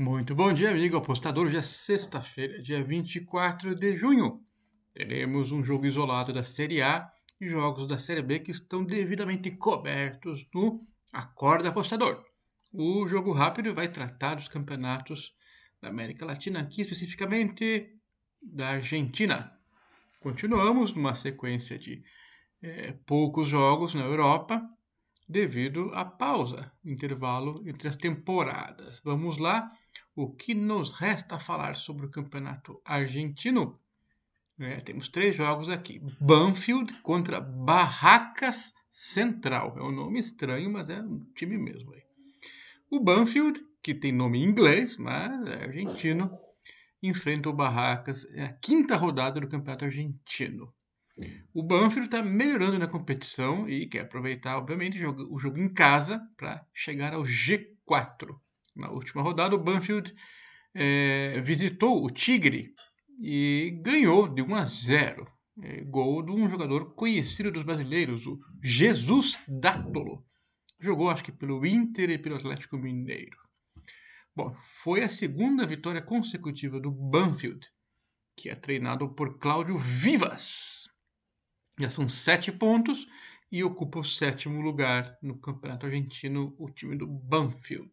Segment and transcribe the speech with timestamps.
[0.00, 1.46] Muito bom dia, amigo apostador.
[1.46, 4.40] Hoje é sexta-feira, dia 24 de junho.
[4.94, 7.06] Teremos um jogo isolado da Série A
[7.38, 10.80] e jogos da Série B que estão devidamente cobertos no
[11.12, 12.24] Acorda Apostador.
[12.72, 15.34] O jogo rápido vai tratar dos campeonatos
[15.82, 17.94] da América Latina, aqui especificamente
[18.42, 19.52] da Argentina.
[20.22, 22.02] Continuamos numa sequência de
[22.62, 24.66] é, poucos jogos na Europa
[25.30, 29.00] devido à pausa, intervalo entre as temporadas.
[29.04, 29.70] Vamos lá,
[30.14, 33.78] o que nos resta falar sobre o campeonato argentino?
[34.58, 39.78] É, temos três jogos aqui: Banfield contra Barracas Central.
[39.78, 41.94] É um nome estranho, mas é um time mesmo.
[41.94, 42.02] Aí.
[42.90, 46.30] O Banfield, que tem nome em inglês, mas é argentino,
[47.00, 50.74] enfrenta o Barracas é a quinta rodada do campeonato argentino.
[51.52, 56.64] O Banfield está melhorando na competição e quer aproveitar, obviamente, o jogo, em casa para
[56.72, 58.36] chegar ao G4.
[58.76, 60.14] Na última rodada, o Banfield
[60.74, 62.72] é, visitou o Tigre
[63.20, 65.26] e ganhou de 1 a 0.
[65.62, 70.24] É, gol de um jogador conhecido dos brasileiros, o Jesus Dátolo.
[70.80, 73.36] Jogou, acho que, pelo Inter e pelo Atlético Mineiro.
[74.34, 77.66] Bom, foi a segunda vitória consecutiva do Banfield,
[78.34, 80.79] que é treinado por Cláudio Vivas.
[81.78, 83.06] Já são sete pontos
[83.50, 87.92] e ocupa o sétimo lugar no Campeonato Argentino, o time do Banfield.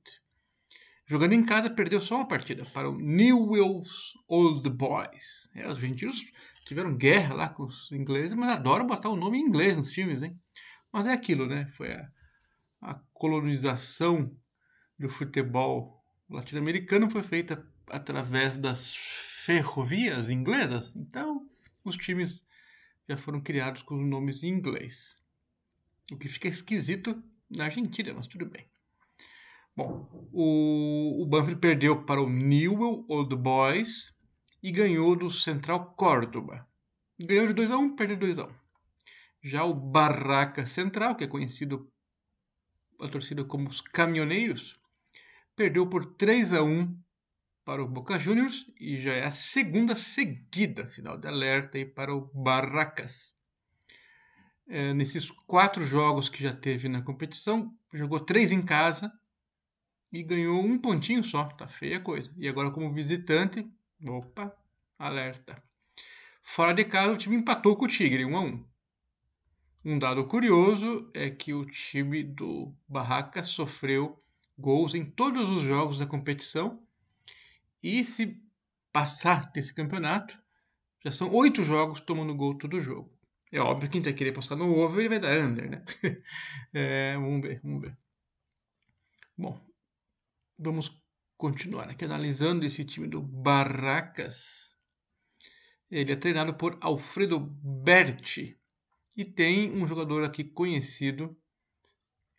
[1.06, 5.50] Jogando em casa, perdeu só uma partida para o Newell's Old Boys.
[5.56, 6.22] É, os argentinos
[6.66, 10.22] tiveram guerra lá com os ingleses, mas adoram botar o nome em inglês nos times,
[10.22, 10.38] hein?
[10.92, 11.66] Mas é aquilo, né?
[11.72, 12.10] Foi a,
[12.82, 14.36] a colonização
[15.00, 20.94] do futebol latino-americano foi feita através das ferrovias inglesas.
[20.96, 21.48] Então,
[21.86, 22.46] os times
[23.08, 25.18] já foram criados com nomes em inglês.
[26.12, 28.66] O que fica esquisito na Argentina, mas tudo bem.
[29.76, 34.16] Bom, o, o Banfield perdeu para o Newell Old Boys
[34.62, 36.68] e ganhou do Central Córdoba.
[37.20, 38.48] Ganhou de 2 a 1, um, perdeu 2 a 1.
[38.48, 38.54] Um.
[39.44, 41.92] Já o Barraca Central, que é conhecido
[43.00, 44.80] a torcida como os Caminhoneiros,
[45.56, 47.00] perdeu por 3 a 1
[47.68, 52.16] para o Boca Juniors e já é a segunda seguida, sinal de alerta aí para
[52.16, 53.36] o Barracas.
[54.66, 59.12] É, nesses quatro jogos que já teve na competição, jogou três em casa
[60.14, 62.34] e ganhou um pontinho só, tá feia a coisa.
[62.38, 63.70] E agora como visitante,
[64.02, 64.56] opa,
[64.98, 65.62] alerta.
[66.42, 68.66] Fora de casa o time empatou com o Tigre, 1 a 1.
[69.84, 74.24] Um dado curioso é que o time do Barracas sofreu
[74.58, 76.87] gols em todos os jogos da competição
[77.82, 78.42] e se
[78.92, 80.38] passar desse campeonato,
[81.04, 83.16] já são oito jogos tomando gol todo jogo.
[83.52, 85.86] É óbvio que quem vai querer postar no over, ele vai dar under, né?
[86.74, 87.98] é, vamos ver, vamos ver.
[89.38, 89.62] Bom,
[90.58, 91.02] vamos
[91.38, 94.76] continuar aqui analisando esse time do Barracas.
[95.90, 98.60] Ele é treinado por Alfredo Berti
[99.16, 101.38] e tem um jogador aqui conhecido,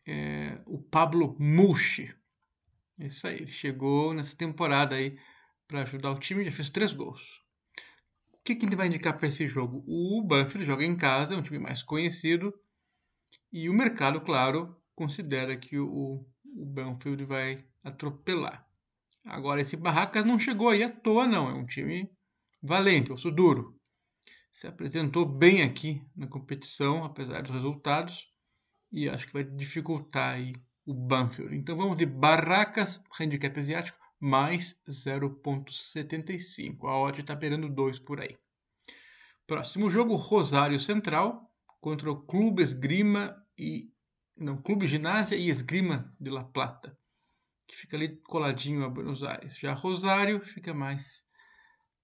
[0.06, 2.14] é, o Pablo Mushi.
[2.98, 5.18] Isso aí, ele chegou nessa temporada aí
[5.66, 7.22] para ajudar o time, já fez três gols.
[8.32, 9.84] O que, que gente vai indicar para esse jogo?
[9.86, 12.52] O Banfield joga em casa, é um time mais conhecido,
[13.52, 18.66] e o mercado, claro, considera que o, o Banfield vai atropelar.
[19.24, 21.48] Agora, esse Barracas não chegou aí à toa, não.
[21.48, 22.10] É um time
[22.62, 23.78] valente, osso duro.
[24.50, 28.26] Se apresentou bem aqui na competição, apesar dos resultados,
[28.90, 30.54] e acho que vai dificultar aí
[30.88, 31.54] o Banfield.
[31.54, 36.88] Então vamos de Barracas, handicap asiático, mais 0,75.
[36.88, 38.38] A odd está beirando 2 por aí.
[39.46, 43.92] Próximo jogo, Rosário Central contra o Clube Esgrima e
[44.34, 46.98] não, Clube Ginásia e Esgrima de La Plata,
[47.66, 49.58] que fica ali coladinho a Buenos Aires.
[49.58, 51.26] Já Rosário fica mais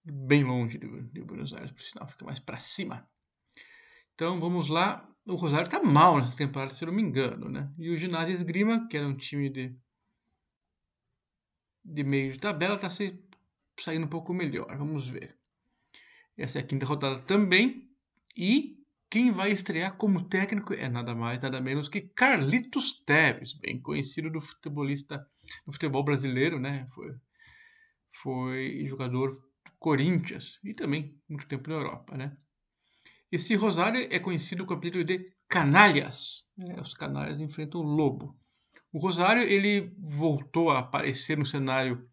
[0.04, 3.08] bem longe de, de Buenos Aires, por sinal, fica mais para cima.
[4.14, 7.72] Então vamos lá, o Rosário tá mal nessa temporada, se eu não me engano, né?
[7.78, 9.74] E o Ginásio Esgrima, que era um time de,
[11.84, 13.18] de meio de tabela, tá se,
[13.80, 14.76] saindo um pouco melhor.
[14.76, 15.36] Vamos ver.
[16.36, 17.88] Essa é a quinta rodada também.
[18.36, 23.80] E quem vai estrear como técnico é nada mais, nada menos que Carlitos Teves, bem
[23.80, 25.26] conhecido do futebolista
[25.64, 26.86] do futebol brasileiro, né?
[26.94, 27.14] Foi,
[28.12, 32.36] foi jogador do Corinthians e também muito tempo na Europa, né?
[33.34, 36.44] Esse Rosário é conhecido com o apelido de Canalhas.
[36.56, 38.38] É, os Canalhas enfrentam o Lobo.
[38.92, 42.08] O Rosário ele voltou a aparecer no cenário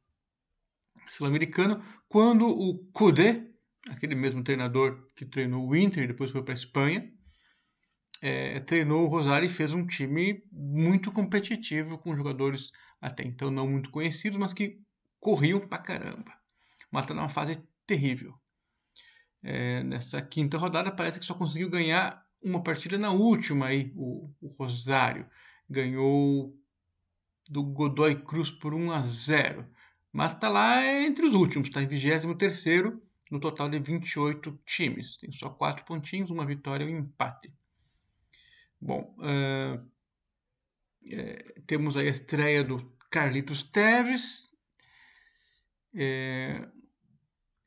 [1.06, 1.80] sul-americano
[2.10, 3.48] quando o Cudê,
[3.88, 7.08] aquele mesmo treinador que treinou o Inter e depois foi para a Espanha,
[8.20, 13.68] é, treinou o Rosário e fez um time muito competitivo com jogadores até então não
[13.68, 14.82] muito conhecidos, mas que
[15.20, 16.34] corriam pra caramba.
[16.92, 18.41] Mas tá numa fase terrível.
[19.44, 24.30] É, nessa quinta rodada parece que só conseguiu ganhar uma partida na última aí, o,
[24.42, 25.26] o Rosário.
[25.70, 26.56] Ganhou
[27.50, 29.66] do Godoy Cruz por 1 a 0.
[30.12, 32.66] Mas está lá entre os últimos, está em 23
[33.30, 35.18] no total de 28 times.
[35.18, 37.52] Tem só quatro pontinhos, uma vitória e um empate.
[38.80, 39.86] Bom, uh,
[41.10, 44.56] é, temos aí a estreia do Carlitos Teves.
[45.94, 46.68] É,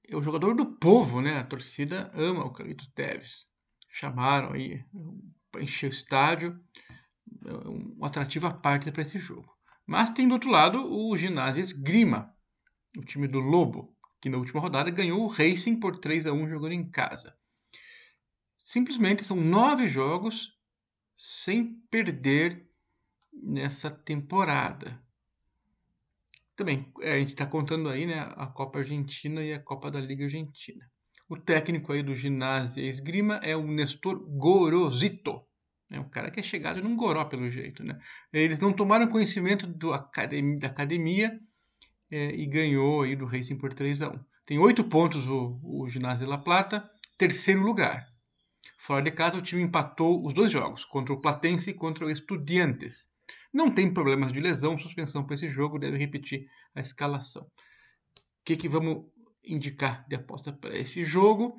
[0.08, 1.38] é, o jogador do povo, né?
[1.38, 3.50] A torcida ama o Carlitos Teves.
[3.88, 4.84] Chamaram aí
[5.50, 6.60] para encher o estádio.
[7.66, 9.52] Um atrativo à parte para esse jogo.
[9.86, 12.34] Mas tem do outro lado o Ginásio Esgrima,
[12.96, 16.48] o time do Lobo, que na última rodada ganhou o Racing por 3 a 1
[16.48, 17.36] jogando em casa.
[18.58, 20.58] Simplesmente são nove jogos
[21.18, 22.66] sem perder
[23.32, 25.03] nessa temporada.
[26.56, 30.00] Também é, a gente está contando aí né, a Copa Argentina e a Copa da
[30.00, 30.84] Liga Argentina.
[31.28, 35.42] O técnico aí do ginásio e esgrima é o Nestor Gorosito.
[35.90, 37.82] É um cara que é chegado num goró, pelo jeito.
[37.82, 37.98] Né?
[38.32, 41.38] Eles não tomaram conhecimento do da academia
[42.10, 45.88] é, e ganhou aí do Racing por 3 a 1 Tem oito pontos o, o
[45.88, 48.06] Ginásio La Plata, terceiro lugar.
[48.78, 52.10] Fora de casa, o time empatou os dois jogos, contra o Platense e contra o
[52.10, 53.08] Estudiantes.
[53.52, 57.42] Não tem problemas de lesão, suspensão para esse jogo, deve repetir a escalação.
[57.42, 57.50] O
[58.44, 59.04] que, que vamos
[59.44, 61.56] indicar de aposta para esse jogo?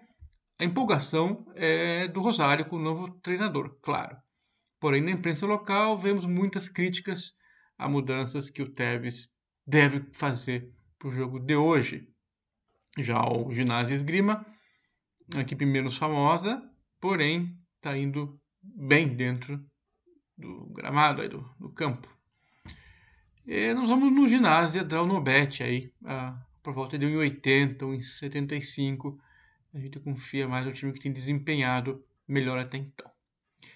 [0.59, 4.17] A empolgação é do Rosário com o novo treinador, claro.
[4.79, 7.33] Porém, na imprensa local, vemos muitas críticas
[7.77, 9.27] a mudanças que o Tevez
[9.65, 12.07] deve fazer para o jogo de hoje.
[12.97, 14.45] Já o Ginásio Esgrima,
[15.33, 16.61] uma equipe menos famosa,
[17.01, 19.59] porém está indo bem dentro
[20.37, 22.07] do gramado, aí do, do campo.
[23.45, 25.91] E nós vamos no ginásio Draunobet aí,
[26.63, 29.17] por volta de 1,80, 1,75
[29.75, 33.11] a gente confia mais no time que tem desempenhado melhor até então.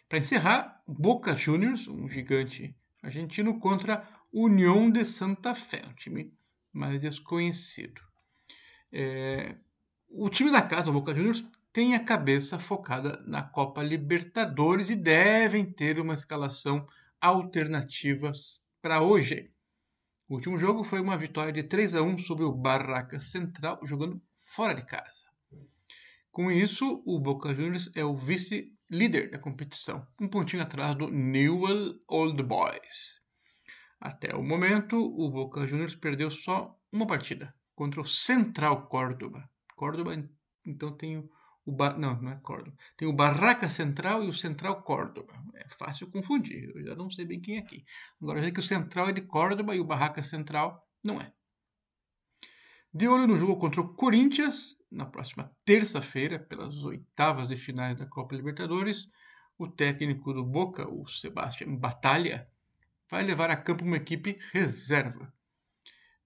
[0.08, 2.74] Para encerrar, Boca Juniors, um gigante
[3.04, 6.34] argentino, contra União de Santa Fé, um time
[6.72, 8.02] mais desconhecido.
[8.92, 9.56] É,
[10.08, 11.44] o time da casa, o Boca Juniors,
[11.80, 16.86] tem a cabeça focada na Copa Libertadores e devem ter uma escalação
[17.22, 18.34] alternativa
[18.82, 19.50] para hoje.
[20.28, 24.22] O último jogo foi uma vitória de 3 a 1 sobre o Barraca Central, jogando
[24.38, 25.26] fora de casa.
[26.30, 31.98] Com isso, o Boca Juniors é o vice-líder da competição, um pontinho atrás do Newell
[32.10, 33.22] Old Boys.
[34.02, 39.50] Até o momento, o Boca Juniors perdeu só uma partida contra o Central Córdoba.
[39.78, 40.14] Córdoba,
[40.66, 41.26] então tem
[41.70, 42.76] o o não, não é Córdoba.
[42.98, 45.34] Tem o Barraca Central e o Central Córdoba.
[45.56, 47.86] É fácil confundir, eu já não sei bem quem é aqui.
[48.22, 51.32] Agora sei que o Central é de Córdoba e o Barraca Central não é.
[52.92, 58.08] De olho no jogo contra o Corinthians, na próxima terça-feira, pelas oitavas de finais da
[58.08, 59.08] Copa Libertadores,
[59.60, 62.50] o técnico do Boca, o Sebastião Batalha,
[63.10, 65.32] vai levar a campo uma equipe reserva.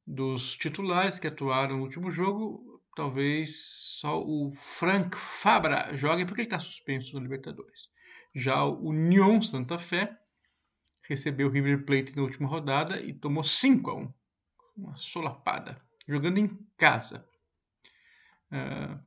[0.05, 3.55] Dos titulares que atuaram no último jogo, talvez
[4.03, 7.89] só o Frank Fabra jogue porque ele está suspenso no Libertadores.
[8.35, 10.17] Já o União Santa Fé
[11.03, 14.13] recebeu o River Plate na última rodada e tomou 5 a 1.
[14.77, 16.47] Uma solapada jogando em
[16.77, 17.25] casa.
[18.51, 18.99] Uh,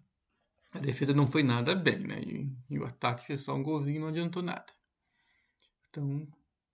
[0.73, 2.21] a defesa não foi nada bem, né?
[2.21, 4.67] E, e, o ataque fez só um golzinho e não adiantou nada.
[5.89, 6.27] Então,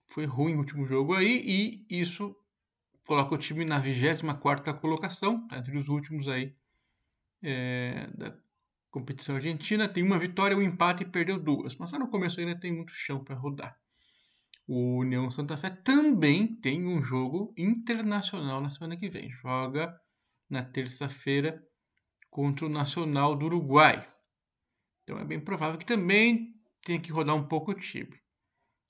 [0.07, 2.35] foi ruim o último jogo aí e isso
[3.05, 6.55] coloca o time na 24ª colocação, entre os últimos aí
[7.43, 8.35] é, da
[8.89, 9.89] competição argentina.
[9.89, 11.75] Tem uma vitória, um empate e perdeu duas.
[11.75, 13.77] Mas lá no começo ainda tem muito chão para rodar.
[14.65, 19.29] O União Santa Fé também tem um jogo internacional na semana que vem.
[19.29, 19.93] Joga
[20.49, 21.61] na terça-feira
[22.29, 24.07] contra o Nacional do Uruguai.
[25.03, 28.17] Então é bem provável que também tenha que rodar um pouco o time.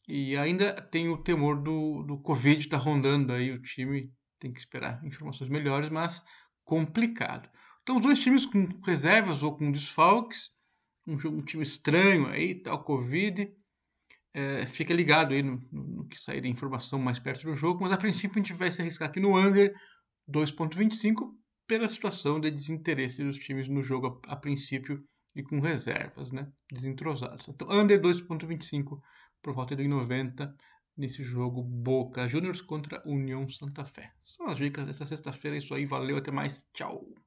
[0.07, 4.11] E ainda tem o temor do, do Covid está rondando aí o time.
[4.39, 6.23] Tem que esperar informações melhores, mas
[6.63, 7.49] complicado.
[7.83, 10.49] Então, dois times com reservas ou com desfalques,
[11.05, 13.53] um, um time estranho aí, tal, Covid.
[14.33, 17.83] É, fica ligado aí no, no, no, que sair da informação mais perto do jogo,
[17.83, 19.75] mas a princípio a gente vai se arriscar aqui no under
[20.27, 21.35] 2.25
[21.67, 25.03] pela situação de desinteresse dos times no jogo a, a princípio
[25.35, 26.51] e com reservas, né?
[26.71, 27.47] Desentrosados.
[27.47, 28.99] Então, under 2.25
[29.41, 30.55] por volta de 90
[30.97, 34.13] nesse jogo Boca Juniors contra União Santa Fé.
[34.23, 35.57] São as dicas dessa sexta-feira.
[35.57, 36.67] Isso aí, valeu, até mais.
[36.73, 37.22] Tchau.